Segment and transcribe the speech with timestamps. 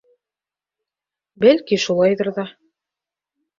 [1.45, 2.49] Бәлки, шулайҙыр ҙа.